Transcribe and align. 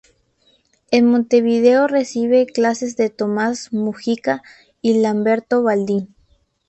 En 0.89 1.05
Montevideo 1.05 1.85
recibe 1.87 2.47
clases 2.47 2.97
de 2.97 3.11
Tomás 3.11 3.71
Múgica 3.71 4.41
y 4.81 4.95
Lamberto 4.99 5.61
Baldi. 5.61 6.07